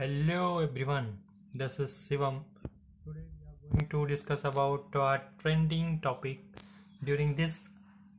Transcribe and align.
Hello 0.00 0.60
everyone, 0.60 1.18
this 1.52 1.78
is 1.78 1.90
Shivam. 1.92 2.36
Today 3.04 3.24
we 3.38 3.48
are 3.48 3.56
going 3.70 3.86
to 3.90 4.06
discuss 4.06 4.44
about 4.44 4.86
a 4.94 5.20
trending 5.36 6.00
topic 6.00 6.38
during 7.04 7.34
this 7.34 7.68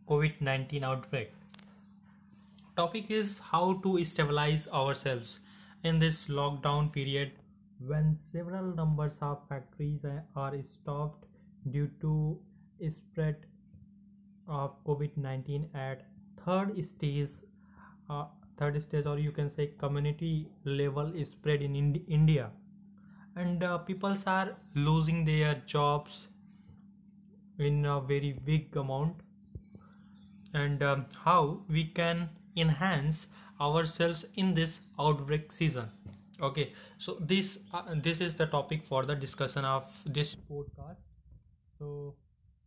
COVID-19 0.08 0.84
outbreak. 0.84 1.32
Topic 2.78 3.10
is 3.10 3.40
how 3.40 3.80
to 3.82 4.06
stabilize 4.06 4.68
ourselves 4.68 5.40
in 5.84 5.98
this 5.98 6.28
lockdown 6.28 6.94
period 6.94 7.32
when 7.80 8.20
several 8.32 8.76
numbers 8.76 9.14
of 9.20 9.40
factories 9.50 10.06
are 10.36 10.54
stopped 10.70 11.26
due 11.72 11.90
to 12.00 12.40
spread 12.92 13.38
of 14.48 14.76
COVID-19 14.86 15.66
at 15.74 16.06
third 16.46 16.86
stage 16.86 17.30
uh, 18.08 18.26
third 18.62 18.82
stage 18.84 19.06
or 19.12 19.18
you 19.20 19.32
can 19.32 19.52
say 19.58 19.68
community 19.84 20.48
level 20.66 21.14
spread 21.26 21.62
in 21.62 21.76
Indi- 21.76 22.06
India. 22.08 22.50
And 23.36 23.64
uh, 23.64 23.78
peoples 23.80 24.24
are 24.28 24.56
losing 24.76 25.26
their 25.26 25.56
jobs 25.66 26.28
in 27.58 27.86
a 27.86 28.00
very 28.02 28.34
big 28.34 28.76
amount. 28.76 29.16
And 30.54 30.84
um, 30.84 31.06
how 31.24 31.62
we 31.70 31.86
can 31.86 32.30
enhance 32.58 33.28
ourselves 33.60 34.26
in 34.36 34.54
this 34.54 34.80
outbreak 35.00 35.52
season. 35.52 35.90
Okay 36.42 36.74
so 36.98 37.18
this 37.20 37.60
uh, 37.74 37.84
this 37.96 38.20
is 38.20 38.34
the 38.36 38.46
topic 38.48 38.84
for 38.86 39.06
the 39.06 39.16
discussion 39.16 39.64
of 39.64 40.04
this 40.06 40.36
podcast. 40.36 40.98
So 41.80 42.16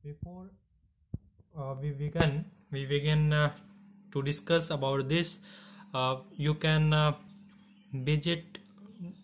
before 0.05 0.51
uh, 1.59 1.75
we 1.81 1.91
begin 1.91 2.45
we 2.71 2.87
begin 2.87 3.33
uh, 3.33 3.53
to 4.13 4.23
discuss 4.23 4.71
about 4.71 5.09
this 5.09 5.39
you 6.37 6.55
can 6.55 6.93
uh, 6.93 7.13
visit 7.93 8.59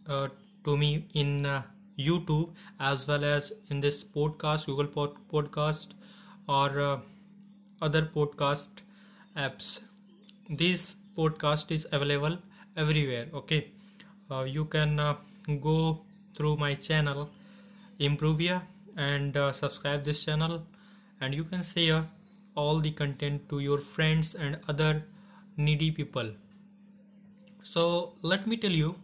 uh, 0.09 0.29
to 0.65 0.77
me 0.77 1.05
in 1.15 1.45
uh, 1.47 1.63
youtube 1.99 2.53
as 2.79 3.07
well 3.09 3.25
as 3.25 3.53
in 3.71 3.81
this 3.81 4.03
podcast 4.05 4.67
google 4.67 4.87
pod- 4.97 5.17
podcast 5.33 5.95
or 6.49 6.81
uh, 6.81 6.99
other 7.83 8.03
podcast 8.03 8.69
apps. 9.37 9.81
This 10.49 10.97
podcast 11.17 11.71
is 11.71 11.87
available 11.93 12.39
everywhere 12.77 13.27
okay? 13.35 13.71
Uh, 14.31 14.45
you 14.45 14.65
can 14.67 15.01
uh, 15.01 15.17
go 15.63 16.01
through 16.37 16.57
my 16.57 16.75
channel 16.75 17.31
improvia 18.01 18.63
and 18.97 19.37
uh, 19.37 19.53
subscribe 19.53 20.05
this 20.05 20.25
channel 20.25 20.63
and 21.21 21.35
you 21.35 21.45
can 21.45 21.63
share 21.63 22.07
all 22.55 22.81
the 22.81 22.91
content 22.93 23.49
to 23.49 23.61
your 23.61 23.79
friends 23.79 24.35
and 24.35 24.59
other 24.69 25.05
needy 25.57 25.91
people 25.91 26.31
so 27.73 27.83
let 28.23 28.47
me 28.47 28.57
tell 28.57 28.77
you 28.83 28.95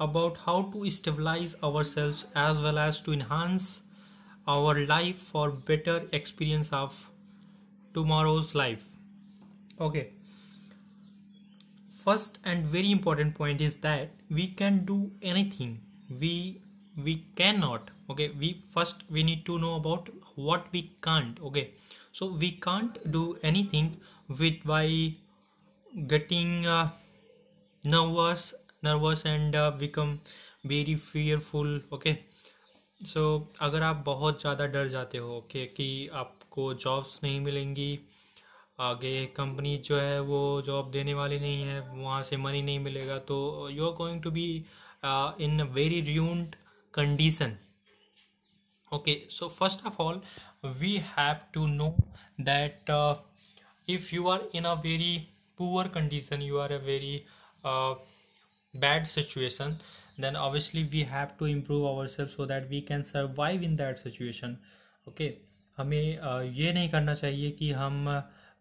about 0.00 0.36
how 0.44 0.62
to 0.74 0.90
stabilize 0.90 1.54
ourselves 1.62 2.26
as 2.34 2.60
well 2.60 2.78
as 2.78 3.00
to 3.00 3.12
enhance 3.12 3.82
our 4.46 4.74
life 4.86 5.16
for 5.16 5.50
better 5.50 6.02
experience 6.12 6.70
of 6.72 7.10
tomorrow's 7.94 8.54
life. 8.54 8.86
Okay. 9.80 10.08
First 12.04 12.38
and 12.44 12.64
very 12.64 12.90
important 12.90 13.34
point 13.34 13.60
is 13.60 13.76
that 13.76 14.10
we 14.30 14.46
can 14.48 14.84
do 14.84 15.10
anything. 15.22 15.80
We 16.20 16.60
we 17.04 17.16
cannot. 17.36 17.90
Okay. 18.10 18.30
We 18.44 18.52
first 18.74 19.02
we 19.10 19.22
need 19.22 19.44
to 19.46 19.58
know 19.58 19.74
about 19.74 20.08
what 20.34 20.68
we 20.72 20.82
can't. 21.08 21.40
Okay. 21.50 21.70
So 22.12 22.32
we 22.44 22.52
can't 22.68 23.00
do 23.10 23.24
anything 23.42 23.96
with 24.28 24.62
by 24.64 24.86
getting 26.06 26.66
uh, 26.66 26.90
nervous 27.86 28.54
nervous 28.82 29.24
and 29.26 29.54
uh, 29.56 29.70
become 29.72 30.20
very 30.64 30.96
fearful 30.96 31.78
okay? 31.92 32.18
So 33.00 33.22
अगर 33.60 33.82
आप 33.82 34.02
बहुत 34.06 34.40
ज़्यादा 34.40 34.66
डर 34.66 34.88
जाते 34.88 35.18
हो 35.18 35.40
okay, 35.40 35.66
कि 35.76 36.08
आपको 36.14 36.72
jobs 36.84 37.18
नहीं 37.22 37.40
मिलेंगी 37.40 37.98
आगे 38.80 39.14
कंपनी 39.36 39.76
जो 39.84 39.98
है 39.98 40.20
वो 40.20 40.40
जॉब 40.62 40.90
देने 40.92 41.12
वाली 41.14 41.38
नहीं 41.40 41.62
है 41.62 41.80
वहाँ 41.80 42.22
से 42.22 42.36
मनी 42.36 42.62
नहीं 42.62 42.78
मिलेगा 42.80 43.18
तो 43.28 43.36
you 43.70 43.86
are 43.86 43.92
going 43.96 44.22
to 44.22 44.30
be 44.30 44.44
in 45.44 45.62
very 45.74 46.00
ruined 46.00 46.54
condition 46.94 47.56
okay 48.92 49.14
so 49.30 49.48
first 49.48 49.86
of 49.86 49.96
all 50.02 50.20
we 50.80 50.96
have 51.06 51.38
to 51.54 51.66
know 51.66 51.88
that 52.40 52.90
if 53.88 54.14
you 54.14 54.28
are 54.28 54.48
in 54.54 54.64
a 54.64 54.74
very 54.82 55.16
poor 55.58 55.88
condition 55.88 56.42
you 56.42 56.58
are 56.58 56.72
a 56.72 56.82
very 56.84 57.20
bad 58.74 59.06
situation, 59.06 59.76
then 60.18 60.36
obviously 60.36 60.88
we 60.92 61.02
have 61.02 61.36
to 61.38 61.46
improve 61.46 61.84
ourselves 61.84 62.34
so 62.34 62.46
that 62.46 62.68
we 62.70 62.80
can 62.82 63.02
survive 63.02 63.62
in 63.62 63.76
that 63.76 63.98
situation. 63.98 64.58
Okay? 65.06 65.30
हमें 65.78 66.52
ये 66.54 66.72
नहीं 66.72 66.88
करना 66.90 67.14
चाहिए 67.14 67.50
कि 67.50 67.70
हम 67.72 68.06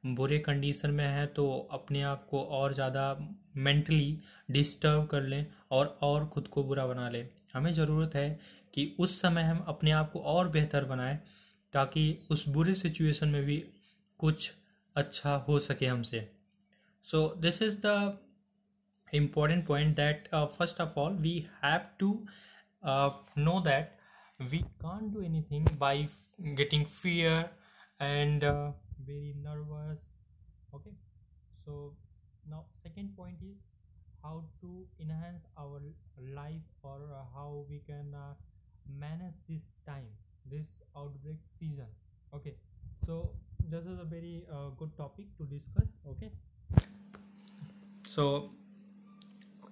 बुरे 0.05 0.37
condition 0.39 0.91
में 0.91 1.05
हैं 1.05 1.27
तो 1.33 1.45
अपने 1.71 2.01
आप 2.03 2.25
को 2.29 2.41
और 2.57 2.73
ज़्यादा 2.73 3.05
मेंटली 3.57 4.19
डिस्टर्ब 4.51 5.05
कर 5.11 5.23
लें 5.23 5.45
और 5.71 5.97
और 6.03 6.25
ख़ुद 6.33 6.47
को 6.47 6.63
बुरा 6.63 6.85
बना 6.87 7.09
लें। 7.09 7.27
हमें 7.53 7.73
ज़रूरत 7.73 8.15
है 8.15 8.29
कि 8.73 8.95
उस 8.99 9.19
समय 9.21 9.43
हम 9.43 9.63
अपने 9.67 9.91
आप 9.91 10.11
को 10.11 10.19
और 10.33 10.49
बेहतर 10.49 10.85
बनाएँ 10.85 11.17
ताकि 11.73 12.03
उस 12.31 12.47
बुरे 12.47 12.73
सिचुएशन 12.75 13.27
में 13.27 13.43
भी 13.45 13.57
कुछ 14.19 14.51
अच्छा 14.95 15.35
हो 15.47 15.59
सके 15.59 15.85
हमसे। 15.85 16.27
So 17.07 17.27
this 17.39 17.61
is 17.61 17.77
the 17.85 18.17
important 19.11 19.65
point 19.65 19.95
that 19.95 20.27
uh, 20.31 20.47
first 20.47 20.79
of 20.79 20.97
all 20.97 21.13
we 21.13 21.47
have 21.61 21.97
to 21.97 22.25
uh, 22.83 23.11
know 23.35 23.59
that 23.59 23.97
we 24.51 24.65
can't 24.81 25.13
do 25.13 25.21
anything 25.21 25.63
by 25.79 25.95
f- 25.97 26.27
getting 26.55 26.85
fear 26.85 27.49
and 27.99 28.43
uh, 28.43 28.71
very 29.05 29.35
nervous 29.43 29.99
okay? 30.73 30.91
So 31.65 31.93
now 32.49 32.65
second 32.83 33.15
point 33.15 33.37
is 33.41 33.57
how 34.23 34.43
to 34.61 34.85
enhance 34.99 35.45
our 35.57 35.81
life 36.33 36.65
or 36.83 36.99
how 37.33 37.65
we 37.69 37.79
can 37.87 38.13
uh, 38.13 38.33
manage 38.99 39.35
this 39.47 39.63
time 39.85 40.09
this 40.49 40.67
outbreak 40.97 41.37
season 41.59 41.87
okay? 42.33 42.55
So 43.05 43.31
this 43.69 43.85
is 43.85 43.99
a 43.99 44.03
very 44.03 44.45
uh, 44.51 44.69
good 44.77 44.95
topic 44.97 45.25
to 45.37 45.45
discuss 45.45 45.87
okay? 46.07 46.31
So 48.07 48.51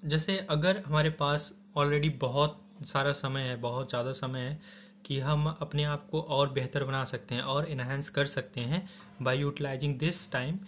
जैसे 0.04 0.38
अगर 0.50 0.82
हमारे 0.86 1.10
पास 1.10 1.52
already 1.78 2.10
बहुत 2.22 2.60
सारा 2.86 3.12
समय 3.14 3.42
है, 3.42 3.56
बहुत 3.58 3.90
ज़्यादा 3.90 4.12
समय 4.14 4.40
है, 4.40 4.60
कि 5.06 5.20
हम 5.20 5.46
अपने 5.52 5.84
आप 5.84 6.08
को 6.12 6.22
और 6.22 6.50
बेहतर 6.50 6.84
बना 6.84 7.04
सकते 7.06 7.36
हैं 7.36 7.42
और 7.44 7.66
इन्हेंस 7.66 8.10
कर 8.10 8.26
सकते 8.26 8.62
हैं 8.62 8.88
by 9.22 9.38
utilizing 9.38 9.98
this 10.00 10.32
time 10.32 10.60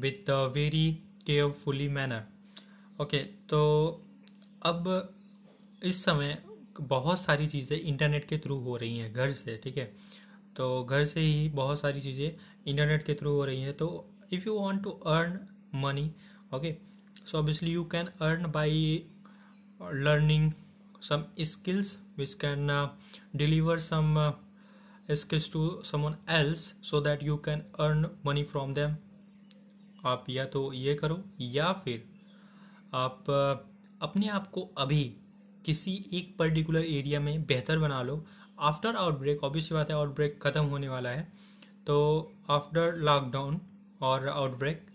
with 0.00 0.30
very 0.54 0.90
carefully 1.26 1.88
manner 1.88 2.22
okay 2.98 3.18
तो 3.48 3.60
अब 4.62 4.88
इस 5.82 6.04
समय 6.04 6.38
बहुत 6.80 7.20
सारी 7.20 7.46
चीज़ें 7.46 7.78
इंटरनेट 7.78 8.28
के 8.28 8.38
थ्रू 8.38 8.58
हो 8.60 8.76
रही 8.76 8.98
हैं 8.98 9.12
घर 9.12 9.32
से, 9.32 9.60
ठीक 9.64 9.76
है? 9.78 9.84
तो 10.56 10.84
घर 10.84 11.04
से 11.04 11.20
ही 11.20 11.48
बहुत 11.48 11.80
सारी 11.80 12.00
चीज़ें 12.00 12.30
इंटरनेट 12.66 13.02
के 13.06 13.14
थ्रू 13.14 13.30
हो 13.30 13.44
रही 13.44 13.62
हैं 13.62 13.72
तो 13.76 13.88
if 14.32 14.46
you 14.46 14.58
want 14.60 14.82
to 14.84 14.90
earn 14.90 15.38
money 15.74 16.10
okay 16.54 16.74
so 17.24 17.38
obviously 17.38 17.70
you 17.70 17.84
can 17.84 18.10
earn 18.20 18.50
by 18.50 18.68
learning 19.80 20.54
some 21.00 21.26
skills 21.42 21.98
which 22.16 22.38
can 22.38 22.70
uh, 22.70 22.88
deliver 23.34 23.78
some 23.80 24.16
uh, 24.16 24.32
skills 25.14 25.48
to 25.48 25.80
someone 25.82 26.16
else 26.28 26.74
so 26.80 27.00
that 27.00 27.22
you 27.22 27.36
can 27.38 27.64
earn 27.78 28.10
money 28.22 28.44
from 28.44 28.74
them 28.74 28.96
आप 30.06 30.24
या 30.30 30.44
तो 30.52 30.72
ये 30.72 30.94
करो 30.94 31.18
या 31.40 31.72
फिर 31.84 32.02
आप 32.94 33.24
uh, 33.24 33.74
अपने 34.02 34.28
आप 34.28 34.50
को 34.50 34.68
अभी 34.78 35.02
किसी 35.64 35.92
एक 36.12 36.34
पर्टिकुलर 36.38 36.84
एरिया 36.84 37.20
में 37.20 37.46
बेहतर 37.46 37.78
बना 37.78 38.02
लो 38.02 38.24
आफ्टर 38.60 38.96
आउटब्रेक 38.96 39.44
ऑब्वियसली 39.44 39.74
बात 39.76 39.90
है 39.90 39.96
आउटब्रेक 39.96 40.38
ख़त्म 40.42 40.64
होने 40.72 40.88
वाला 40.88 41.10
है 41.10 41.22
तो 41.86 41.96
आफ्टर 42.50 42.96
लॉकडाउन 43.08 43.60
और 44.02 44.28
outbreak 44.28 44.86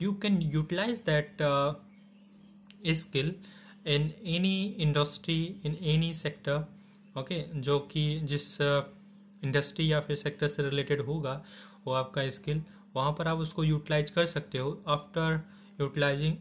you 0.00 0.12
can 0.24 0.40
utilize 0.40 1.00
that 1.00 1.40
uh, 1.40 1.74
skill 2.94 3.30
in 3.86 4.12
any 4.24 4.74
industry 4.86 5.56
in 5.64 5.76
any 5.94 6.12
sector 6.12 6.58
okay 7.18 7.42
okay, 7.42 7.60
जो 7.60 7.78
कि 7.78 8.20
जिस 8.20 8.60
इंडस्ट्री 8.60 9.84
uh, 9.84 9.90
या 9.90 10.00
फिर 10.00 10.16
सेक्टर 10.16 10.48
से 10.48 10.62
रिलेटेड 10.62 11.00
होगा 11.00 11.44
वो 11.86 11.92
आपका 11.92 12.30
स्किल 12.30 12.62
वहाँ 12.96 13.12
पर 13.12 13.28
आप 13.28 13.38
उसको 13.38 13.64
यूटिलाइज 13.64 14.10
कर 14.10 14.26
सकते 14.26 14.58
हो। 14.58 14.84
After 14.88 15.40
utilizing 15.80 16.36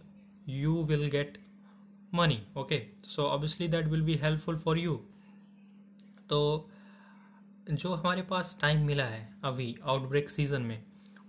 you 0.50 0.84
will 0.84 1.08
get 1.08 1.38
money 2.14 2.42
okay 2.58 2.82
so 3.08 3.24
obviously 3.24 3.68
that 3.68 3.86
will 3.86 4.02
be 4.02 4.16
helpful 4.16 4.58
for 4.58 4.80
you 4.80 4.96
तो 6.30 6.70
जो 7.72 7.94
हमारे 7.94 8.22
पास 8.22 8.58
टाइम 8.62 8.86
मिला 8.86 9.06
है 9.06 9.38
अभी 9.44 9.76
आउटब्रेक 9.84 10.30
सीज़न 10.30 10.62
में 10.62 10.84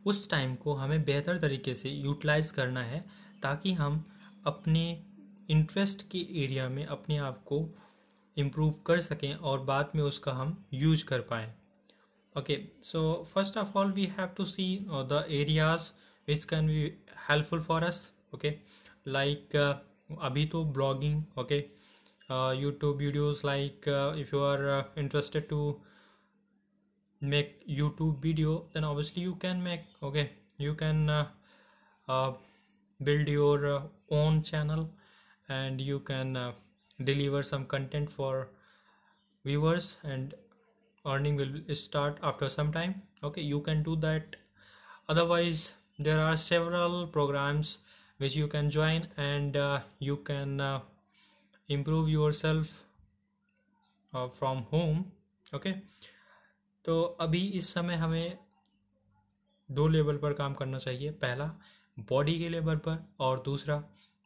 उस 0.06 0.29
टाइम 0.31 0.55
को 0.55 0.75
हमें 0.75 1.05
बेहतर 1.05 1.39
तरीके 1.39 1.75
से 1.75 1.91
यूटिलाइज 1.91 2.50
करना 2.50 2.83
है 2.83 3.05
ताकि 3.43 3.73
हम 3.73 4.05
अपने 4.47 4.85
इंटरेस्ट 5.50 6.03
के 6.11 6.19
एरिया 6.45 6.69
में 6.69 6.85
अपने 6.87 7.17
आप 7.19 7.43
को 7.47 7.69
इम्प्रूव 8.37 8.75
कर 8.87 9.00
सकें 9.00 9.35
और 9.35 9.61
बाद 9.65 9.91
में 9.97 10.03
उसका 10.03 10.33
हम 10.33 10.56
यूज़ 10.75 11.05
कर 11.05 11.21
पाएँ। 11.31 11.53
Okay 12.35 12.59
so 12.83 13.00
first 13.27 13.56
of 13.59 13.77
all 13.79 13.93
we 13.93 14.05
have 14.19 14.29
to 14.37 14.45
see 14.45 14.67
the 14.91 15.25
areas 15.31 15.91
which 16.29 16.44
can 16.44 16.67
be 16.67 16.83
helpful 17.29 17.61
for 17.61 17.85
us 17.85 18.11
okay 18.35 18.55
like 19.09 19.56
अभी 20.23 20.44
तो 20.47 20.65
blogging 20.65 21.23
okay 21.39 21.59
YouTube 22.61 22.97
videos 22.97 23.41
like 23.47 23.89
if 24.19 24.35
you 24.37 24.43
are 24.43 24.93
interested 24.99 25.49
to 25.49 25.61
make 27.20 27.67
youtube 27.67 28.20
video 28.20 28.65
then 28.73 28.85
obviously 28.85 29.23
you 29.23 29.35
can 29.35 29.62
make 29.62 29.81
okay 30.03 30.31
you 30.59 30.75
can 30.75 31.09
uh, 31.09 31.26
uh, 32.09 32.32
build 33.03 33.29
your 33.29 33.67
uh, 33.67 33.82
own 34.11 34.43
channel 34.43 34.88
and 35.49 35.81
you 35.81 36.00
can 36.00 36.37
uh, 36.37 36.53
deliver 37.05 37.43
some 37.43 37.65
content 37.65 38.11
for 38.11 38.49
viewers 39.44 39.97
and 40.03 40.35
earning 41.06 41.37
will 41.37 41.75
start 41.75 42.19
after 42.23 42.49
some 42.49 42.73
time. 42.73 43.03
Okay 43.23 43.41
you 43.43 43.61
can 43.61 43.82
do 43.82 43.97
that. 43.97 44.37
Otherwise 45.09 45.75
there 45.99 46.19
are 46.19 46.37
several 46.37 47.06
programs 47.06 47.79
which 48.19 48.35
you 48.35 48.49
can 48.49 48.69
join 48.69 49.06
and 49.17 49.56
uh, 49.56 49.81
you 50.00 50.17
can 50.17 50.61
uh, 50.61 50.81
improve 51.69 52.09
yourself 52.09 52.85
from 54.32 54.65
home. 54.70 55.12
Okay 55.55 55.82
तो 56.88 57.02
अभी 57.20 57.38
इस 57.49 57.73
समय 57.75 57.94
हमें 57.94 58.38
दो 59.69 59.87
level 59.88 60.17
पर 60.17 60.32
काम 60.32 60.55
करना 60.55 60.79
चाहिए। 60.79 61.11
पहला, 61.12 61.46
बॉडी 62.11 62.38
के 62.38 62.49
लेवल 62.49 62.76
पर 62.76 63.14
और 63.20 63.43
दूसरा 63.44 63.76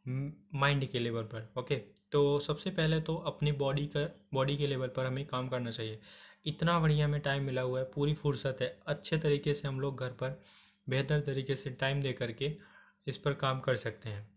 माइंड 0.05 0.85
के 0.89 0.99
लेवल 0.99 1.23
पर, 1.23 1.51
ओके? 1.57 1.75
तो 2.11 2.39
सबसे 2.39 2.69
पहले 2.69 2.99
तो 3.01 3.15
अपनी 3.15 3.51
बॉडी 3.51 3.85
का, 3.87 4.05
बॉडी 4.33 4.57
के 4.57 4.67
लेवल 4.67 4.87
पर 4.87 5.05
हमें 5.05 5.25
काम 5.27 5.49
करना 5.49 5.71
चाहिए। 5.71 5.99
इतना 6.45 6.79
बढ़िया 6.79 7.05
हमें 7.05 7.19
टाइम 7.21 7.43
मिला 7.43 7.61
हुआ 7.61 7.79
है, 7.79 7.85
पूरी 7.85 8.13
फुर्सत 8.13 8.57
है। 8.61 8.79
अच्छे 8.87 9.17
तरीके 9.17 9.53
से 9.53 9.67
हम 9.67 9.81
लोग 9.81 9.99
घर 9.99 10.11
पर 10.13 10.41
बेहतर 10.87 11.21
तरीके 11.21 11.55
से 11.55 11.69
टाइम 11.69 12.01
दे 12.01 12.13
करके 12.13 12.55
इस 13.07 13.17
पर 13.17 13.33
काम 13.33 13.59
कर 13.59 13.75
सकते 13.75 14.09
हैं। 14.09 14.27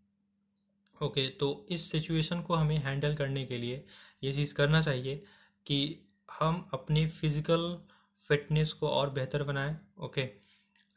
ओके 1.03 1.29
तो 1.31 1.67
इस 1.71 1.91
सिचुएशन 1.93 2.43
को 2.43 2.55
हमें 2.55 2.79
हैंडल 2.79 3.15
करने 3.15 3.45
के 3.47 3.59
लिए 3.59 3.85
ये 4.25 4.33
चीज़ 4.33 4.55
करना 4.55 4.81
चाहिए 4.81 5.23
कि 5.67 5.99
हम 6.41 6.69
अपने 6.75 7.07
फ़िज़िकल 7.09 7.77
फिटनेस 8.29 8.73
को 8.73 8.89
और 8.89 9.11
बेहतर 9.11 9.43
बनाए 9.43 9.77
okay 9.99 10.23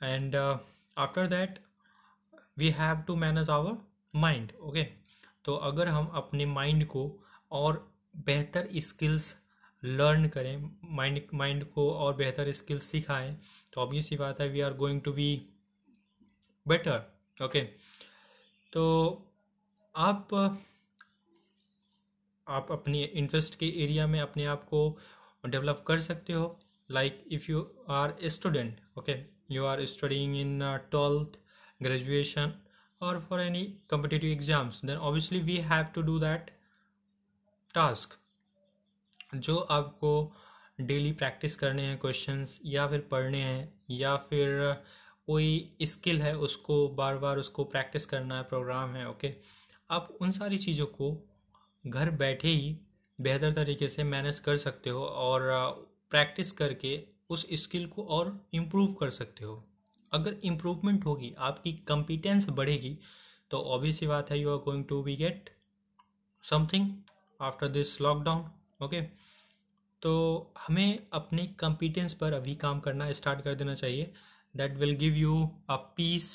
and 0.01 0.35
after 0.35 1.27
that 1.27 1.59
we 2.57 2.69
have 2.77 3.01
to 3.07 3.15
manage 3.15 3.49
our 3.49 3.77
mind 4.13 4.51
okay 4.61 4.83
तो 5.45 5.55
अगर 5.67 5.87
हम 5.87 6.07
अपने 6.15 6.45
माइंड 6.45 6.85
को 6.87 7.03
और 7.51 7.85
बेहतर 8.25 8.67
स्किल्स 8.79 9.35
लर्न 9.83 10.27
करें 10.27 10.69
माइंड 10.95 11.21
माइंड 11.33 11.63
को 11.71 11.89
और 11.93 12.15
बेहतर 12.15 12.51
स्किल्स 12.51 12.83
सिखाएँ 12.83 13.35
तो 13.73 13.81
ऑब्वियस 13.81 14.09
ही 14.09 14.17
बात 14.17 14.41
है 14.41 14.47
we 14.49 14.61
are 14.61 14.73
going 14.73 15.01
to 15.01 15.13
be 15.13 15.29
better 16.65 17.43
okay 17.43 17.61
तो 18.73 18.85
आप 19.95 20.33
आप 22.47 22.71
अपनी 22.71 23.03
इंटरेस्ट 23.03 23.55
के 23.59 23.67
एरिया 23.83 24.07
में 24.07 24.19
अपने 24.19 24.45
आप 24.45 24.63
को 24.63 24.81
डेवलप 25.45 25.83
कर 25.87 25.99
सकते 25.99 26.33
हो 26.33 26.45
like 26.89 27.23
if 27.29 27.47
you 27.47 27.67
are 27.87 28.13
a 28.21 28.29
student 28.29 28.79
okay 28.97 29.25
you 29.47 29.65
are 29.65 29.85
studying 29.87 30.35
in 30.35 30.61
uh, 30.61 30.79
12th 30.91 31.35
graduation 31.81 32.53
or 33.01 33.19
for 33.19 33.39
any 33.39 33.81
competitive 33.87 34.31
exams 34.31 34.81
then 34.81 34.97
obviously 34.97 35.41
we 35.41 35.57
have 35.57 35.93
to 35.93 36.03
do 36.03 36.19
that 36.19 36.51
task 37.73 38.17
जो 39.35 39.55
आपको 39.71 40.11
डेली 40.81 41.11
प्रैक्टिस 41.11 41.55
करने 41.55 41.83
हैं 41.83 41.97
क्वेश्चंस 41.99 42.59
या 42.65 42.87
फिर 42.87 42.99
पढ़ने 43.11 43.41
हैं 43.41 43.73
या 43.91 44.15
फिर 44.29 44.61
कोई 45.27 45.75
स्किल 45.83 46.21
है 46.21 46.35
उसको 46.37 46.87
बार 46.97 47.17
बार 47.17 47.37
उसको 47.37 47.63
प्रैक्टिस 47.73 48.05
करना 48.05 48.37
है 48.37 48.43
प्रोग्राम 48.43 48.95
है 48.95 49.07
ओके 49.09 49.33
आप 49.91 50.07
उन 50.21 50.31
सारी 50.31 50.57
चीज़ों 50.57 50.85
को 50.85 51.11
घर 51.87 52.09
बैठे 52.21 52.47
ही 52.47 52.75
बेहतर 53.19 53.53
तरीके 53.53 53.87
से 53.87 54.03
मैनेज 54.03 54.39
कर 54.39 54.57
सकते 54.57 54.89
हो 54.89 55.05
और 55.05 55.47
प्रैक्टिस 56.11 56.51
करके 56.51 56.99
उस 57.29 57.45
स्किल 57.53 57.85
को 57.87 58.03
और 58.03 58.29
इम्प्रूव 58.53 58.93
कर 58.93 59.09
सकते 59.09 59.45
हो। 59.45 59.63
अगर 60.13 60.35
इम्प्रूवमेंट 60.43 61.05
होगी 61.05 61.33
आपकी 61.37 61.73
कंपिटेंस 61.87 62.49
बढ़ेगी 62.49 62.97
तो 63.51 63.57
ऑब्वियस 63.57 64.03
बात 64.03 64.31
है 64.31 64.39
you 64.39 64.49
are 64.51 64.57
going 64.57 64.85
to 64.85 65.01
be 65.03 65.15
get 65.15 65.49
something 66.43 66.91
after 67.39 67.67
this 67.67 67.99
lockdown 68.01 68.49
okay 68.85 69.01
तो 70.01 70.11
हमें 70.67 71.07
अपने 71.13 71.45
कंपिटेंस 71.59 72.13
पर 72.13 72.33
अभी 72.33 72.55
काम 72.55 72.79
करना 72.79 73.11
स्टार्ट 73.11 73.41
कर 73.41 73.55
देना 73.55 73.73
चाहिए। 73.75 74.13
That 74.55 74.77
will 74.77 74.95
give 74.95 75.15
you 75.15 75.49
a 75.69 75.75
peace 75.97 76.27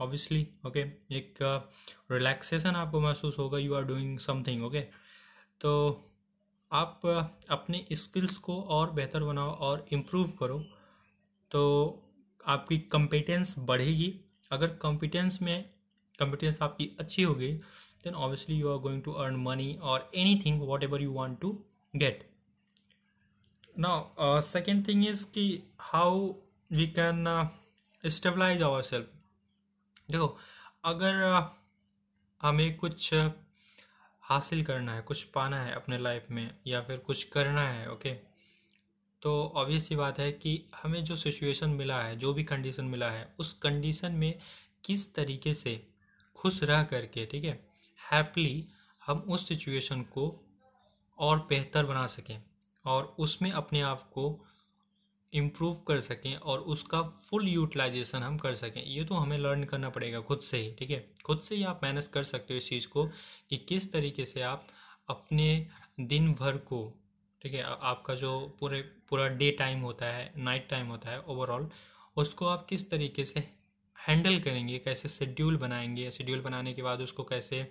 obviously 0.00 0.46
okay 0.66 0.80
एक 1.16 1.34
रिलैक्सेशन 2.10 2.70
uh, 2.70 2.76
आपको 2.76 3.00
महसूस 3.00 3.38
होगा 3.38 3.58
you 3.58 3.74
are 3.74 3.84
doing 3.84 4.18
something 4.18 4.64
okay 4.64 4.80
तो 5.60 5.70
आप 6.74 7.06
अपने 7.50 7.84
स्किल्स 7.94 8.36
को 8.38 8.60
और 8.76 8.90
बेहतर 8.92 9.24
बनाओ 9.24 9.50
और 9.66 9.86
इम्प्रूव 9.92 10.30
करो 10.38 10.58
तो 11.50 11.62
आपकी 12.46 12.78
कम्पिटेंस 12.92 13.54
बढ़ेगी। 13.58 14.12
अगर 14.50 14.68
कॉम्पिटेंस 14.82 15.38
में 15.42 15.64
कॉम्पिटेंस 16.18 16.60
आपकी 16.62 16.90
अच्छी 17.00 17.22
होगी 17.22 17.52
then 18.04 18.14
obviously 18.14 18.56
you 18.56 18.70
are 18.70 18.78
going 18.78 19.02
to 19.02 19.12
earn 19.12 19.36
money 19.42 19.72
और 19.82 20.10
anything 20.44 20.60
whatever 20.82 21.02
you 21.02 21.12
want 21.12 21.40
to 21.40 21.52
get 21.94 22.28
now 23.76 24.40
second 24.42 24.86
thing 24.88 25.06
is 25.06 25.24
कि 25.34 25.46
how 25.82 26.26
we 26.70 26.86
can 26.98 27.24
stabilize 28.04 28.62
our 28.62 28.82
self 28.82 29.06
देखो, 30.10 30.36
अगर 30.84 31.22
हमें 32.40 32.76
कुछ 32.76 33.10
हासिल 34.24 34.64
करना 34.64 34.94
है, 34.94 35.02
कुछ 35.02 35.22
पाना 35.24 35.62
है 35.62 35.74
अपने 35.74 35.98
लाइफ 35.98 36.26
में 36.30 36.58
या 36.66 36.80
फिर 36.80 36.96
कुछ 36.96 37.24
करना 37.24 37.68
है 37.68 37.90
ओके 37.92 38.14
तो 39.22 39.52
ऑब्वियस 39.56 39.88
सी 39.88 39.96
बात 39.96 40.18
है 40.18 40.30
कि 40.32 40.70
हमें 40.82 41.04
जो 41.04 41.16
सिचुएशन 41.16 41.70
मिला 41.70 42.00
है, 42.02 42.16
जो 42.16 42.32
भी 42.34 42.44
कंडीशन 42.44 42.84
मिला 42.84 43.10
है, 43.10 43.34
उस 43.38 43.52
कंडीशन 43.52 44.12
में 44.12 44.38
किस 44.84 45.14
तरीके 45.14 45.54
से 45.54 45.86
खुश 46.36 46.62
रह 46.62 46.82
करके, 46.82 47.26
ठीक 47.26 47.44
है? 47.44 47.52
हैप्पली 48.12 48.68
हम 49.06 49.18
उस 49.18 49.48
सिचुएशन 49.48 50.02
को 50.02 50.26
और 51.18 51.38
बेहतर 51.48 51.86
बना 51.86 52.06
सकें 52.06 52.42
और 52.84 53.04
उसमें 53.18 53.50
अपने 53.52 53.80
आप 53.80 54.02
को 54.02 54.44
इम्प्रूव 55.34 55.74
कर 55.88 56.00
सकें 56.00 56.34
और 56.36 56.60
उसका 56.60 57.02
फुल 57.02 57.48
यूटिलाइजेशन 57.48 58.22
हम 58.22 58.36
कर 58.38 58.54
सकें। 58.54 58.82
ये 58.84 59.04
तो 59.04 59.14
हमें 59.14 59.36
लर्न 59.38 59.64
करना 59.64 59.88
पड़ेगा 59.90 60.20
खुद 60.20 60.40
से 60.40 60.58
ही, 60.58 60.72
ठीक 60.72 60.90
है? 60.90 61.04
खुद 61.24 61.40
से 61.40 61.56
ही 61.56 61.64
आप 61.64 61.80
मैनेज 61.82 62.06
कर 62.06 62.24
सकते 62.24 62.54
हो 62.54 62.58
इस 62.58 62.68
चीज़ 62.68 62.88
को 62.88 63.06
कि 63.50 63.56
किस 63.58 63.92
तरीके 63.92 64.24
से 64.24 64.42
आप 64.42 64.66
अपने 65.08 65.66
दिन 66.00 66.32
भर 66.34 66.56
को, 66.58 66.92
ठीक 67.42 67.54
है? 67.54 67.62
आपका 67.62 68.14
जो 68.14 68.38
पूरे, 68.60 68.80
पूरा 69.08 69.28
डे 69.28 69.50
टाइम 69.50 69.80
होता 69.80 70.06
है 70.06 70.32
नाइट 70.36 70.68
टाइम 70.70 70.86
होता 70.86 71.10
है 71.10 71.20
ओवरऑल 71.20 71.68
उसको 72.16 72.46
आप 72.46 72.66
किस 72.66 72.90
तरीके 72.90 73.24
से 73.24 73.40
हैंडल 73.96 74.38
करेंगे? 74.40 74.78
कैसे 74.78 75.08
शेड्यूल 75.08 75.56
बनाएँगे? 75.56 76.10
शेड्यूल 76.10 76.40
बनाने 76.40 76.72
के 76.72 76.82
बाद 76.82 77.00
उसको 77.00 77.22
कैसे 77.24 77.62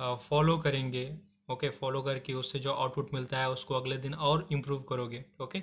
फॉलो 0.00 0.58
करेंगे? 0.58 1.10
ओके 1.50 1.68
फॉलो 1.70 2.00
करके 2.02 2.32
उससे 2.32 2.58
जो 2.58 2.72
आउटपुट 2.72 3.12
मिलता 3.14 3.38
है 3.38 3.50
उसको 3.50 3.74
अगले 3.74 3.96
दिन 3.96 4.14
और 4.14 4.46
इम्प्रूव 4.52 4.82
करोगे 4.82 5.24
ओके 5.42 5.60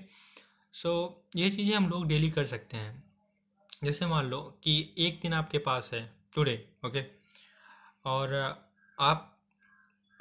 सो 0.73 1.23
so, 1.23 1.39
ये 1.39 1.49
चीज़ें 1.49 1.75
हम 1.75 1.89
लोग 1.89 2.07
डेली 2.07 2.29
कर 2.31 2.45
सकते 2.45 2.77
हैं। 2.77 3.03
जैसे 3.83 4.05
मान 4.05 4.25
लो 4.25 4.41
कि 4.63 4.95
एक 4.97 5.19
दिन 5.21 5.33
आपके 5.33 5.57
पास 5.57 5.89
है 5.93 6.13
टुडे 6.35 6.69
ओके 6.85 7.03
और 8.05 8.33
आप 8.99 9.39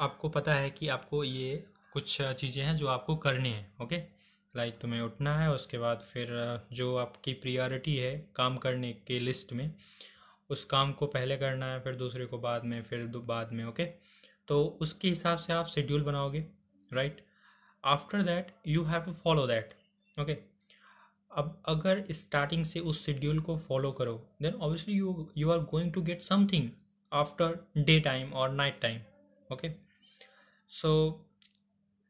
आपको 0.00 0.28
पता 0.28 0.54
है 0.54 0.70
कि 0.70 0.88
आपको 0.88 1.24
ये 1.24 1.64
कुछ 1.92 2.22
चीज़ें 2.22 2.64
हैं 2.64 2.76
जो 2.76 2.86
आपको 2.86 3.16
करनी 3.16 3.50
हैं 3.50 3.76
ओके 3.82 3.96
लाइक 4.56 4.78
तुम्हें 4.78 5.00
उठना 5.00 5.38
है 5.38 5.50
उसके 5.50 5.78
बाद 5.78 6.00
फिर 6.00 6.28
जो 6.72 6.96
आपकी 6.96 7.32
प्रियोरिटी 7.32 7.96
है 7.96 8.28
काम 8.36 8.56
करने 8.56 8.92
के 8.92 9.18
लिस्ट 9.18 9.52
में 9.52 9.74
उस 10.50 10.64
काम 10.64 10.92
को 10.92 11.06
पहले 11.06 11.36
करना 11.36 11.66
है 11.66 11.80
फिर 11.80 11.96
दूसरे 11.96 12.26
को 12.26 12.38
बाद 12.38 12.64
में 12.64 12.82
फिर 12.82 13.06
बाद 13.06 13.52
में 13.52 13.64
ओके 13.64 13.84
तो 14.48 14.78
उसके 14.80 15.08
हिसाब 15.08 15.38
से 15.38 15.52
आप 15.52 15.66
शेड्यूल 15.66 16.02
बनाओगे 16.02 16.46
right 16.92 17.26
after 17.84 18.22
that 18.22 18.56
you 18.66 18.84
have 18.84 19.00
to 19.00 19.12
follow 19.12 19.46
that 19.46 19.79
okay 20.16 20.36
अब 21.30 21.62
अगर 21.68 22.04
स्टार्टिंग 22.12 22.64
से 22.64 22.80
उस 22.80 23.04
शेड्यूल 23.06 23.40
को 23.40 23.56
फॉलो 23.58 23.92
करो 23.92 24.14
then 24.42 24.54
obviously 24.54 24.94
you 24.94 25.28
you 25.38 25.50
are 25.50 25.58
going 25.70 25.92
to 25.92 26.02
get 26.02 26.22
something 26.22 26.68
after 27.12 27.58
day 27.78 27.98
time 28.00 28.32
और 28.32 28.50
नाइट 28.52 28.80
टाइम 28.82 29.00
ओके 29.50 29.70
सो 30.70 30.90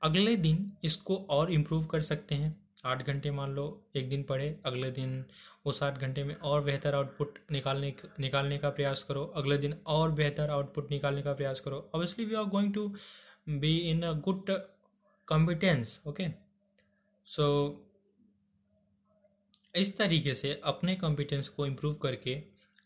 अगले 0.03 0.35
दिन 0.37 0.73
इसको 0.85 1.17
और 1.31 1.51
इम्प्रूव 1.53 1.85
कर 1.87 2.01
सकते 2.03 2.35
हैं। 2.35 2.59
आठ 2.85 3.07
घंटे 3.07 3.31
मान 3.31 3.51
लो, 3.55 3.65
एक 3.97 4.09
दिन 4.09 4.23
पढ़े, 4.23 4.49
अगले 4.67 4.91
दिन 4.91 5.25
उस 5.67 5.83
आठ 5.83 5.99
घंटे 5.99 6.23
में 6.25 6.35
और 6.35 6.63
बेहतर 6.65 6.95
आउटपुट 6.95 7.39
निकालने 7.53 7.95
निकालने 8.21 8.59
का 8.59 8.71
प्रयास 8.71 9.03
करो। 9.03 9.25
अगले 9.37 9.59
दिन 9.59 9.75
और 9.87 10.11
बेहतर 10.13 10.51
आउटपुट 10.51 10.91
निकालने 10.91 11.23
का 11.23 11.33
प्रयास 11.35 11.61
करो। 11.61 11.79
Obviously 11.95 12.25
we 12.25 12.35
are 12.35 12.45
going 12.45 12.73
to 12.75 12.87
be 13.49 13.77
in 13.91 14.03
a 14.03 14.13
good 14.21 14.51
competence 15.29 16.01
okay 16.07 16.29
so 17.27 17.47
इस 19.75 19.97
तरीके 19.99 20.35
से 20.35 20.61
अपने 20.65 20.95
कॉम्पिटेंस 20.95 21.49
को 21.49 21.67
इम्प्रूव 21.67 21.95
करके 21.95 22.43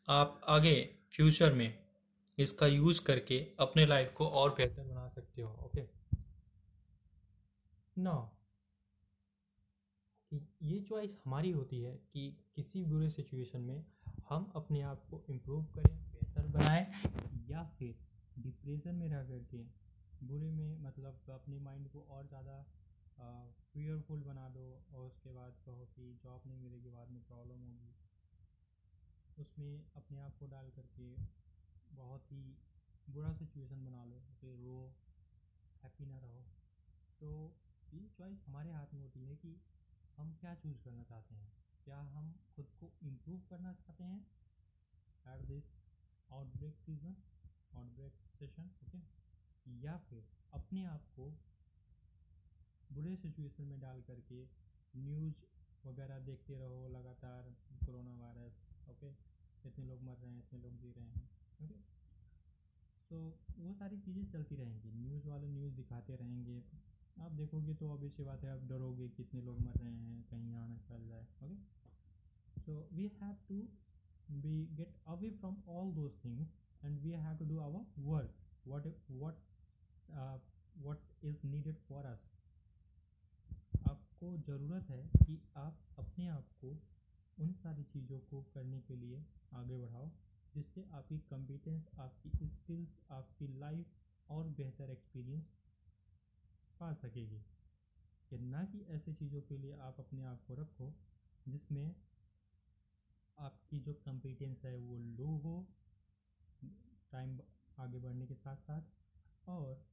आप 0.09 0.41
आगे 0.49 0.95
फ्यूचर 1.13 1.53
में 1.53 1.79
इसका 2.39 2.67
यूज़ 2.67 3.05
करके 3.05 3.39
अपने 3.59 3.87
लाइफ 3.87 4.13
को 4.13 4.27
और 4.27 4.51
बेहतर 4.51 4.83
बना 4.83 5.09
सकते 5.09 5.43
हो 5.43 5.53
ओके 5.65 5.83
नो 7.99 8.31
ये 10.63 10.81
चॉइस 10.81 11.17
हमारी 11.25 11.51
होती 11.51 11.81
है 11.83 11.93
कि 12.13 12.37
किसी 12.57 12.85
बुरे 12.85 13.11
सिचुएशन 13.11 13.61
में 13.61 13.85
हम 14.29 14.53
अपने 14.57 14.81
आप 14.83 15.07
को 15.11 15.25
इम्प्रूव 15.31 15.65
करें, 15.65 15.97
बेहतर 16.13 16.47
बनाएँ, 16.47 16.87
या 17.51 17.63
फिर 17.79 17.95
डिप्रेशन 18.39 18.95
में 18.95 19.09
रह 19.09 19.23
करके 19.23 19.59
बुरे 20.27 20.51
में 20.51 20.83
मतलब 20.83 21.21
अपने 21.31 21.59
माइंड 21.59 21.89
को 21.89 22.07
और 22.11 22.27
ज़्यादा 22.27 22.65
फियरफुल 23.19 24.23
बना 24.23 24.49
दो 24.49 24.65
और 24.95 25.07
उसके 25.07 25.33
बाद 25.33 25.53
कहो 25.67 25.85
कि 25.97 26.13
जॉब 26.25 26.43
नहीं 26.47 26.59
मिलेगी, 26.59 26.91
बाद 26.91 27.09
में 27.09 27.23
प्रॉब्लम 27.23 27.61
होगी। 27.61 27.93
उसमें 29.39 29.93
अपने 29.97 30.21
आप 30.21 30.39
को 30.39 30.47
डाल 30.47 30.71
करके 30.71 31.07
बहुत 31.97 32.33
ही 32.33 32.43
बुरा 33.11 33.33
सिचुएशन 33.33 33.85
बना 33.85 34.05
लो 34.05 34.21
फिर 34.41 34.57
रो 34.59 34.79
हैप्पी 35.85 36.07
ना 36.07 36.19
रहो। 36.19 36.43
तो 37.21 37.31
ये 37.95 38.09
चॉइस 38.19 38.45
हमारे 38.47 38.73
हाथ 38.73 38.95
में 38.95 39.01
होती 39.01 39.25
है 39.25 39.37
कि 39.37 39.61
हम 40.19 40.35
क्या 40.41 40.55
चूज़ 40.55 40.85
करना 40.85 41.03
चाहते 41.03 41.35
हैं? 41.35 41.53
क्या 41.85 41.99
हम 41.99 42.33
खुद 42.57 42.67
को 42.81 42.91
इम्प्रूव 43.03 43.41
करना 43.51 43.73
चाहते 43.73 44.05
हैं? 44.05 44.21
At 45.27 45.47
this 45.47 45.65
outbreak 46.33 46.75
season 46.75 47.17
outbreak 47.75 48.13
session 48.39 48.71
okay 48.85 48.99
या 49.83 49.97
फिर 49.99 50.25
अपने 50.55 50.85
आप 50.85 51.01
को 51.17 51.31
बुरे 52.95 53.15
सिचुएशन 53.17 53.65
में 53.65 53.81
डाल 53.81 54.01
करके 54.09 54.41
न्यूज़ 54.95 55.43
वगैरह 55.87 56.19
देखते 56.27 56.59
रहो 56.59 56.89
लगातार 56.89 57.51
कोरोना 57.85 58.13
वायरस 58.19 58.59
ओके 58.91 59.11
इतने 59.69 59.85
लोग 59.87 60.03
मर 60.03 60.17
रहे 60.23 60.31
हैं 60.33 60.39
इतने 60.39 60.61
लोग 60.61 60.77
जी 60.83 60.91
रहे 60.97 61.05
हैं 61.07 61.29
ओके 61.65 61.79
तो 63.11 63.19
वो 63.59 63.73
सारी 63.75 63.99
चीज़ें 64.05 64.25
चलती 64.33 64.57
रहेंगी। 64.57 64.93
न्यूज़ 64.93 65.27
वाले 65.29 65.49
न्यूज़ 65.49 65.75
दिखाते 65.77 66.17
रहेंगे। 66.17 66.63
आप 67.25 67.33
देखोगे 67.41 67.75
तो 67.81 67.91
अभी 67.95 68.09
सी 68.11 68.25
बात 68.25 68.45
है 68.45 68.51
आप 68.51 68.63
डरोगे 68.69 69.09
कितने 69.17 69.41
लोग 69.49 69.61
मर 69.65 69.77
रहे 69.81 69.93
हैं 69.93 70.23
कहीं 70.31 70.51
यहाँ 70.51 70.69
ना 70.69 70.79
चल 70.89 71.07
जाए 71.09 71.27
okay 71.43 72.61
so 72.61 72.79
we 72.93 73.11
have 73.21 73.37
to 73.49 73.61
be 74.47 74.55
get 74.77 74.95
away 75.15 75.31
from 75.41 75.57
all 75.77 75.93
those 75.95 76.13
things 76.25 76.55
and 76.85 77.01
we 77.03 77.11
have 77.27 77.37
to 77.39 77.45
do 77.45 77.59
our 77.69 77.85
work 78.09 78.41
what 78.67 78.87
what 79.23 79.37
uh, 80.19 80.37
is 81.25 81.47
needed 81.47 81.77
for 81.89 82.07
us? 82.07 82.23
आपको 84.25 84.37
ज़रूरत 84.43 84.91
है 84.91 85.27
कि 85.27 85.35
आप 85.57 85.79
अपने 85.99 86.27
आप 86.29 86.47
को 86.61 86.69
उन 87.39 87.53
सारी 87.53 87.83
चीज़ों 87.85 88.19
को 88.21 88.41
करने 88.55 88.81
के 88.81 88.95
लिए 88.97 89.19
आगे 89.55 89.77
बढ़ाओ, 89.79 90.09
जिससे 90.55 90.85
आपकी 90.95 91.19
कम्पिटेंस 91.31 91.89
आपकी 91.99 92.31
स्किल्स 92.49 92.95
आपकी 93.11 93.49
लाइफ 93.59 94.31
और 94.31 94.49
बेहतर 94.61 94.91
एक्सपीरियंस 94.91 95.51
पा 96.81 96.93
सकेगी। 96.95 97.41
कि 98.31 98.39
ना 98.39 98.65
कि 98.65 98.81
ऐसे 98.91 99.13
चीज़ों 99.15 99.43
के 99.43 99.59
लिए 99.59 99.77
आप 99.81 100.01
अपने 100.01 100.23
आप 100.25 100.41
को 100.49 100.55
रखो, 100.55 100.93
जिसमें 101.49 101.95
आपकी 103.39 103.81
जो 103.81 103.95
कम्पिटेंस 104.07 104.65
है 104.65 104.77
वो 104.77 104.99
लो 105.19 105.37
हो 105.45 105.55
टाइम 107.13 107.39
आगे 107.79 107.99
बढ़ने 107.99 108.27
के 108.27 108.35
साथ 108.35 108.57
साथ 108.71 109.49
और 109.49 109.85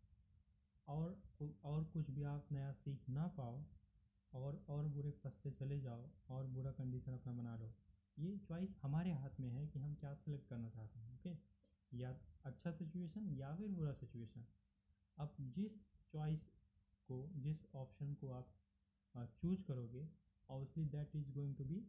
और 0.88 1.22
और 1.66 1.84
कुछ 1.84 2.10
भी 2.10 2.24
आप 2.24 2.48
नया 2.52 2.72
सीख 2.72 3.10
ना 3.10 3.28
पाओ 3.28 3.62
और 4.34 4.64
और 4.70 4.88
बुरे 4.88 5.12
फंसते 5.24 5.52
चले 5.60 5.80
जाओ 5.82 6.10
और 6.32 6.46
बुरा 6.48 6.72
कंडीशन 6.72 7.14
अपना 7.14 7.34
बना 7.34 7.56
लो। 7.58 7.74
ये 8.18 8.38
चॉइस 8.48 8.76
हमारे 8.82 9.12
हाथ 9.12 9.40
में 9.40 9.50
है 9.50 9.66
कि 9.68 9.80
हम 9.80 9.94
क्या 9.96 10.14
सेलेक्ट 10.16 10.50
करना 10.50 10.70
चाहते 10.70 11.00
हैं 11.00 11.14
ओके 11.14 11.36
या 11.92 12.16
अच्छा 12.46 12.72
सिचुएशन 12.72 13.30
या 13.38 13.56
फिर 13.56 13.68
बुरा 13.70 13.94
सिचुएशन 13.94 14.46
अब 15.18 15.36
जिस 15.56 15.72
चॉइस 16.14 16.40
को, 17.10 17.30
जिस 17.38 17.66
ऑप्शन 17.76 18.14
को 18.22 18.30
आप 18.32 18.50
चूज़ 19.42 19.62
करोगे 19.68 20.08
obviously 20.50 20.86
that 20.90 21.16
is 21.16 21.32
going 21.34 21.56
to 21.56 21.64
be 21.66 21.84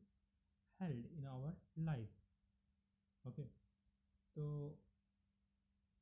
held 0.81 1.07
in 1.19 1.27
our 1.27 1.57
life 1.85 3.27
okay 3.27 3.43
तो 4.37 4.45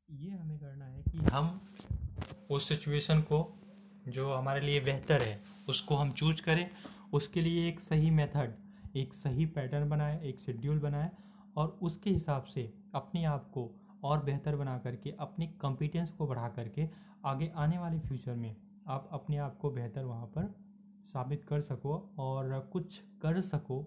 ये 0.09 0.31
हमें 0.31 0.59
करना 0.61 0.85
है 0.87 1.03
कि 1.03 1.19
हम 1.33 1.61
उस 2.51 2.69
सिचुएशन 2.69 3.21
को, 3.23 3.39
जो 4.09 4.33
हमारे 4.33 4.61
लिए 4.61 4.81
बेहतर 4.81 5.23
है 5.23 5.50
उसको 5.69 5.97
हम 5.97 6.11
चूज़ 6.12 6.43
करें। 6.43 6.69
उसके 7.12 7.43
लिए 7.43 7.69
एक 7.69 7.81
सही 7.81 8.11
मेथड 8.11 8.55
एक 8.97 9.14
सही 9.14 9.47
पैटर्न 9.47 9.88
बनाए 9.88 10.21
एक 10.25 10.40
शेड्यूल 10.40 10.79
बनाए 10.79 11.11
और 11.57 11.79
उसके 11.83 12.11
हिसाब 12.11 12.45
से 12.45 12.73
अपने 12.95 13.25
आप 13.25 13.50
को 13.50 13.71
और 14.05 14.23
बेहतर 14.25 14.57
बना 14.57 14.79
करके 14.79 15.14
अपनी 15.21 15.47
कॉम्पिटेंस 15.61 16.11
को 16.11 16.26
बढ़ा 16.26 16.49
करके 16.49 16.88
आगे 17.25 17.50
आने 17.57 17.79
वाले 17.79 17.99
फ्यूचर 17.99 18.35
में 18.35 18.55
आप 18.88 19.09
अपने 19.12 19.37
आप 19.37 19.57
को 19.57 19.71
बेहतर 19.71 20.05
वहाँ 20.05 20.26
पर 20.26 20.55
साबित 21.05 21.45
कर 21.45 21.61
सको 21.61 22.14
और 22.19 22.59
कुछ 22.73 23.00
कर 23.23 23.40
सको। 23.40 23.79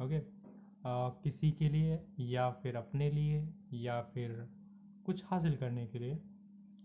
ओके 0.00 0.16
आ, 0.16 1.08
किसी 1.22 1.50
के 1.50 1.68
लिए 1.68 1.98
या 2.20 2.50
फिर 2.50 2.76
अपने 2.76 3.10
लिए 3.10 3.48
या 3.72 4.00
फिर 4.02 4.48
कुछ 5.06 5.22
हासिल 5.24 5.56
करने 5.56 5.86
के 5.86 5.98
लिए 5.98 6.18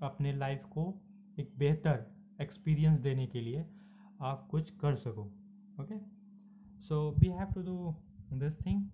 अपने 0.02 0.34
लाइफ 0.34 0.64
को 0.66 0.94
एक 1.40 1.52
बेहतर 1.58 2.06
एक्सपीरियंस 2.42 3.00
देने 3.00 3.26
के 3.28 3.42
लिए 3.42 3.66
आप 4.22 4.48
कुछ 4.52 4.72
कर 4.72 4.96
सको 4.96 5.24
okay 5.82 6.00
so 6.82 7.16
we 7.20 7.28
have 7.28 7.48
to 7.54 7.62
do 7.62 7.96
this 8.34 8.66
thing 8.66 8.90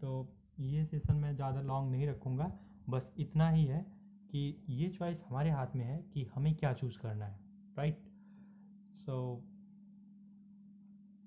तो 0.00 0.28
ये 0.60 0.84
सेशन 0.84 1.16
मैं 1.16 1.34
ज़्यादा 1.34 1.60
लॉन्ग 1.60 1.92
नहीं 1.92 2.06
रखूँगा, 2.06 2.58
बस 2.88 3.14
इतना 3.18 3.50
ही 3.50 3.64
है 3.64 3.86
कि 4.30 4.64
ये 4.68 4.88
चॉइस 4.88 5.24
हमारे 5.28 5.50
हाथ 5.50 5.66
में 5.76 5.84
है 5.84 6.02
कि 6.02 6.24
हमें 6.24 6.54
क्या 6.54 6.72
चूज़ 6.72 6.98
करना 6.98 7.26
है 7.26 7.40
right 7.78 8.02
so 8.96 9.44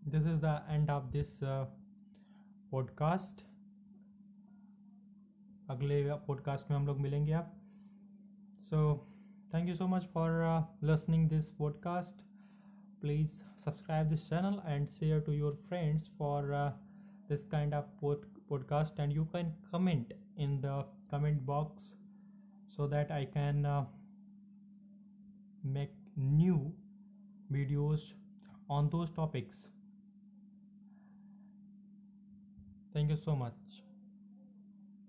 this 0.07 0.21
is 0.21 0.41
the 0.45 0.65
end 0.69 0.89
of 0.89 1.11
this 1.11 1.39
podcast 2.71 3.45
अगले 5.71 6.13
पॉडकास्ट 6.13 6.71
में 6.71 6.77
हम 6.77 6.87
लोग 6.87 6.97
मिलेंगे 6.99 7.31
आप। 7.31 7.53
So 8.59 9.07
thank 9.53 9.69
you 9.69 9.75
so 9.75 9.87
much 9.87 10.05
for 10.05 10.31
listening 10.83 11.29
this 11.29 11.51
podcast 11.51 12.27
please 13.01 13.43
subscribe 13.63 14.09
this 14.09 14.23
channel 14.29 14.61
and 14.67 14.89
share 14.99 15.19
to 15.21 15.31
your 15.31 15.53
friends 15.69 16.09
for 16.17 16.53
uh, 16.53 16.71
this 17.29 17.41
kind 17.51 17.73
of 17.73 17.85
pod 18.01 18.25
podcast. 18.49 18.99
And 18.99 19.13
you 19.13 19.27
can 19.31 19.53
comment 19.71 20.13
in 20.37 20.61
the 20.61 20.85
comment 21.11 21.45
box 21.45 21.83
so 22.75 22.85
that 22.87 23.11
i 23.11 23.25
can 23.25 23.65
uh, 23.65 23.83
make 25.63 25.91
new 26.15 26.71
videos 27.51 27.99
on 28.69 28.89
those 28.89 29.09
topics. 29.15 29.67
Thank 32.93 33.09
you 33.09 33.17
so 33.23 33.35
much. 33.35 33.86